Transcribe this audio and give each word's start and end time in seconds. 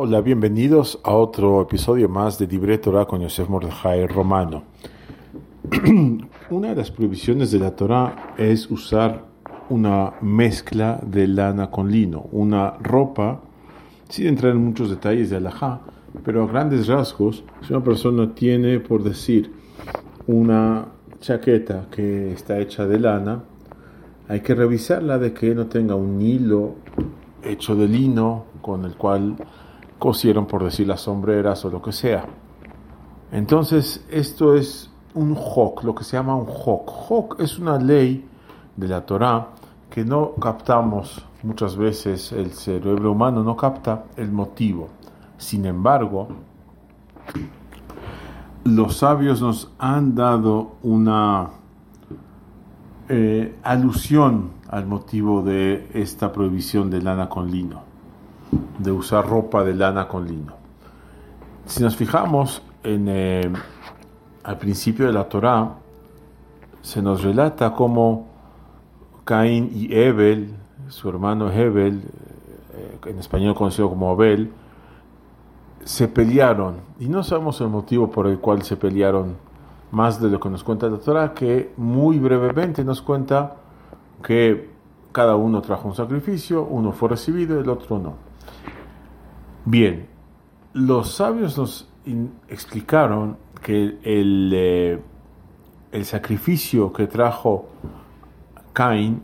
Hola, 0.00 0.20
bienvenidos 0.20 1.00
a 1.02 1.12
otro 1.14 1.60
episodio 1.60 2.08
más 2.08 2.38
de 2.38 2.46
Libre 2.46 2.78
Torah 2.78 3.04
con 3.04 3.20
Yosef 3.20 3.48
Mordejai 3.48 4.06
Romano. 4.06 4.62
una 6.50 6.68
de 6.68 6.76
las 6.76 6.92
prohibiciones 6.92 7.50
de 7.50 7.58
la 7.58 7.74
Torah 7.74 8.34
es 8.38 8.70
usar 8.70 9.24
una 9.68 10.12
mezcla 10.20 11.00
de 11.04 11.26
lana 11.26 11.72
con 11.72 11.90
lino, 11.90 12.28
una 12.30 12.74
ropa, 12.80 13.40
sin 14.08 14.28
entrar 14.28 14.52
en 14.52 14.64
muchos 14.64 14.88
detalles 14.88 15.30
de 15.30 15.38
alajá, 15.38 15.80
pero 16.24 16.44
a 16.44 16.46
grandes 16.46 16.86
rasgos, 16.86 17.42
si 17.62 17.72
una 17.72 17.82
persona 17.82 18.36
tiene, 18.36 18.78
por 18.78 19.02
decir, 19.02 19.52
una 20.28 20.86
chaqueta 21.18 21.88
que 21.90 22.30
está 22.30 22.60
hecha 22.60 22.86
de 22.86 23.00
lana, 23.00 23.42
hay 24.28 24.42
que 24.42 24.54
revisarla 24.54 25.18
de 25.18 25.32
que 25.32 25.56
no 25.56 25.66
tenga 25.66 25.96
un 25.96 26.22
hilo 26.22 26.76
hecho 27.42 27.74
de 27.74 27.88
lino 27.88 28.44
con 28.62 28.84
el 28.84 28.94
cual 28.94 29.34
cosieron, 29.98 30.46
por 30.46 30.64
decir, 30.64 30.86
las 30.86 31.02
sombreras 31.02 31.64
o 31.64 31.70
lo 31.70 31.82
que 31.82 31.92
sea. 31.92 32.24
Entonces, 33.32 34.04
esto 34.10 34.54
es 34.54 34.90
un 35.14 35.36
hok, 35.36 35.82
lo 35.84 35.94
que 35.94 36.04
se 36.04 36.16
llama 36.16 36.36
un 36.36 36.46
hok. 36.48 36.90
Hok 37.10 37.40
es 37.40 37.58
una 37.58 37.78
ley 37.78 38.24
de 38.76 38.88
la 38.88 39.04
Torah 39.04 39.48
que 39.90 40.04
no 40.04 40.34
captamos 40.34 41.24
muchas 41.42 41.76
veces, 41.76 42.32
el 42.32 42.52
cerebro 42.52 43.12
humano 43.12 43.42
no 43.42 43.56
capta 43.56 44.04
el 44.16 44.30
motivo. 44.30 44.88
Sin 45.36 45.66
embargo, 45.66 46.28
los 48.64 48.96
sabios 48.96 49.40
nos 49.40 49.70
han 49.78 50.14
dado 50.14 50.76
una 50.82 51.50
eh, 53.08 53.56
alusión 53.62 54.50
al 54.68 54.86
motivo 54.86 55.42
de 55.42 55.88
esta 55.94 56.32
prohibición 56.32 56.90
de 56.90 57.00
lana 57.00 57.28
con 57.28 57.50
lino 57.50 57.87
de 58.78 58.92
usar 58.92 59.26
ropa 59.26 59.64
de 59.64 59.74
lana 59.74 60.08
con 60.08 60.26
lino. 60.26 60.54
Si 61.66 61.82
nos 61.82 61.96
fijamos 61.96 62.62
en 62.82 63.08
eh, 63.08 63.52
al 64.44 64.58
principio 64.58 65.06
de 65.06 65.12
la 65.12 65.28
Torá, 65.28 65.74
se 66.80 67.02
nos 67.02 67.22
relata 67.22 67.74
cómo 67.74 68.26
Caín 69.24 69.70
y 69.74 69.94
Ebel, 69.94 70.54
su 70.88 71.08
hermano 71.08 71.52
Hebel, 71.52 72.02
eh, 72.72 72.98
en 73.06 73.18
español 73.18 73.54
conocido 73.54 73.90
como 73.90 74.10
Abel, 74.10 74.50
se 75.84 76.08
pelearon. 76.08 76.76
Y 76.98 77.08
no 77.08 77.22
sabemos 77.22 77.60
el 77.60 77.68
motivo 77.68 78.10
por 78.10 78.26
el 78.26 78.38
cual 78.38 78.62
se 78.62 78.76
pelearon 78.76 79.36
más 79.90 80.20
de 80.20 80.30
lo 80.30 80.40
que 80.40 80.48
nos 80.48 80.64
cuenta 80.64 80.88
la 80.88 80.98
Torah, 80.98 81.34
que 81.34 81.72
muy 81.76 82.18
brevemente 82.18 82.84
nos 82.84 83.02
cuenta 83.02 83.56
que 84.22 84.70
cada 85.12 85.36
uno 85.36 85.60
trajo 85.62 85.88
un 85.88 85.94
sacrificio, 85.94 86.64
uno 86.64 86.92
fue 86.92 87.10
recibido 87.10 87.56
y 87.58 87.62
el 87.62 87.68
otro 87.68 87.98
no. 87.98 88.27
Bien, 89.64 90.06
los 90.72 91.12
sabios 91.12 91.58
nos 91.58 91.88
explicaron 92.48 93.36
que 93.62 93.98
el, 94.02 94.50
eh, 94.54 95.02
el 95.92 96.04
sacrificio 96.04 96.92
que 96.92 97.06
trajo 97.06 97.68
Caín 98.72 99.22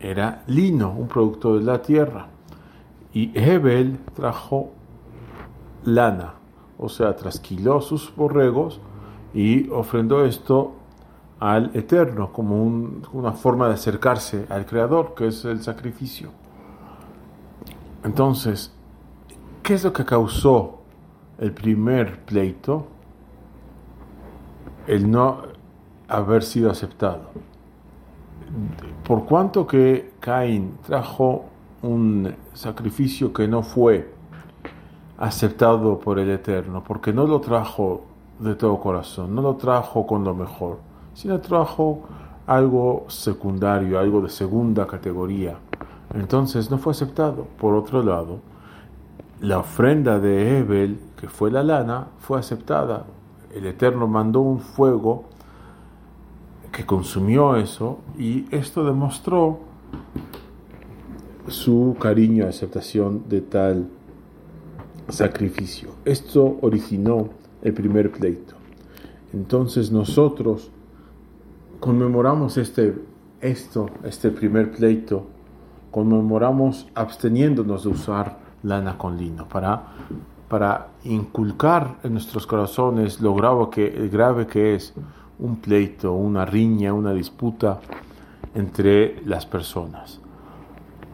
era 0.00 0.42
lino, 0.46 0.90
un 0.92 1.08
producto 1.08 1.56
de 1.58 1.64
la 1.64 1.80
tierra, 1.80 2.28
y 3.12 3.30
Hebel 3.38 3.98
trajo 4.14 4.72
lana, 5.84 6.34
o 6.78 6.88
sea, 6.88 7.14
trasquiló 7.14 7.80
sus 7.80 8.14
borregos 8.14 8.80
y 9.32 9.68
ofrendó 9.70 10.24
esto 10.24 10.74
al 11.40 11.70
Eterno 11.74 12.32
como 12.32 12.62
una 13.12 13.32
forma 13.32 13.68
de 13.68 13.74
acercarse 13.74 14.46
al 14.48 14.66
Creador, 14.66 15.14
que 15.14 15.28
es 15.28 15.44
el 15.44 15.62
sacrificio. 15.62 16.30
Entonces, 18.02 18.73
¿Qué 19.64 19.72
es 19.72 19.82
lo 19.82 19.94
que 19.94 20.04
causó 20.04 20.80
el 21.38 21.50
primer 21.54 22.22
pleito? 22.26 22.86
El 24.86 25.10
no 25.10 25.38
haber 26.06 26.42
sido 26.42 26.70
aceptado. 26.70 27.30
Por 29.08 29.24
cuanto 29.24 29.66
que 29.66 30.12
Caín 30.20 30.76
trajo 30.86 31.46
un 31.80 32.34
sacrificio 32.52 33.32
que 33.32 33.48
no 33.48 33.62
fue 33.62 34.12
aceptado 35.16 35.98
por 35.98 36.18
el 36.18 36.28
Eterno, 36.28 36.84
porque 36.84 37.14
no 37.14 37.26
lo 37.26 37.40
trajo 37.40 38.04
de 38.40 38.56
todo 38.56 38.78
corazón, 38.78 39.34
no 39.34 39.40
lo 39.40 39.56
trajo 39.56 40.06
con 40.06 40.24
lo 40.24 40.34
mejor, 40.34 40.80
sino 41.14 41.40
trajo 41.40 42.02
algo 42.46 43.06
secundario, 43.08 43.98
algo 43.98 44.20
de 44.20 44.28
segunda 44.28 44.86
categoría. 44.86 45.56
Entonces 46.12 46.70
no 46.70 46.76
fue 46.76 46.90
aceptado. 46.90 47.46
Por 47.58 47.74
otro 47.74 48.02
lado, 48.02 48.40
la 49.40 49.58
ofrenda 49.58 50.18
de 50.18 50.58
Ebel, 50.58 50.98
que 51.16 51.28
fue 51.28 51.50
la 51.50 51.62
lana, 51.62 52.08
fue 52.18 52.38
aceptada. 52.38 53.06
El 53.54 53.66
Eterno 53.66 54.06
mandó 54.06 54.40
un 54.40 54.60
fuego 54.60 55.24
que 56.72 56.84
consumió 56.84 57.56
eso 57.56 58.00
y 58.18 58.46
esto 58.50 58.84
demostró 58.84 59.60
su 61.48 61.96
cariño 62.00 62.44
y 62.44 62.48
aceptación 62.48 63.28
de 63.28 63.40
tal 63.42 63.88
sacrificio. 65.08 65.90
Esto 66.04 66.58
originó 66.62 67.28
el 67.62 67.74
primer 67.74 68.10
pleito. 68.10 68.54
Entonces 69.32 69.92
nosotros 69.92 70.70
conmemoramos 71.80 72.56
este, 72.56 72.94
esto, 73.40 73.90
este 74.04 74.30
primer 74.30 74.72
pleito, 74.72 75.26
conmemoramos 75.90 76.88
absteniéndonos 76.94 77.84
de 77.84 77.90
usar 77.90 78.43
lana 78.64 78.98
con 78.98 79.16
lino, 79.16 79.46
para, 79.46 79.82
para 80.48 80.88
inculcar 81.04 81.98
en 82.02 82.12
nuestros 82.12 82.46
corazones 82.46 83.20
lo 83.20 83.34
grave 83.34 83.68
que, 83.70 84.08
grave 84.08 84.46
que 84.46 84.74
es 84.74 84.94
un 85.38 85.56
pleito, 85.56 86.12
una 86.12 86.44
riña, 86.44 86.92
una 86.92 87.12
disputa 87.12 87.80
entre 88.54 89.22
las 89.24 89.46
personas. 89.46 90.20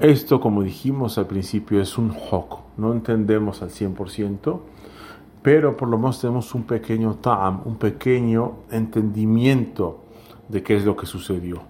Esto, 0.00 0.40
como 0.40 0.62
dijimos 0.62 1.18
al 1.18 1.26
principio, 1.26 1.80
es 1.80 1.98
un 1.98 2.12
hok, 2.30 2.60
no 2.76 2.92
entendemos 2.92 3.62
al 3.62 3.70
100%, 3.70 4.60
pero 5.42 5.76
por 5.76 5.88
lo 5.88 5.98
menos 5.98 6.20
tenemos 6.20 6.54
un 6.54 6.64
pequeño 6.64 7.14
ta'am, 7.14 7.62
un 7.64 7.76
pequeño 7.76 8.52
entendimiento 8.70 10.04
de 10.48 10.62
qué 10.62 10.76
es 10.76 10.84
lo 10.84 10.96
que 10.96 11.06
sucedió 11.06 11.62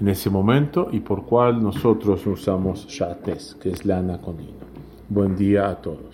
en 0.00 0.08
ese 0.08 0.30
momento 0.30 0.88
y 0.90 1.00
por 1.00 1.24
cual 1.24 1.62
nosotros 1.62 2.26
usamos 2.26 2.86
shates, 2.86 3.56
que 3.60 3.70
es 3.70 3.84
lana 3.84 4.18
con 4.18 4.38
lino. 4.38 4.69
Buen 5.10 5.34
día 5.36 5.68
a 5.68 5.74
todos. 5.82 6.06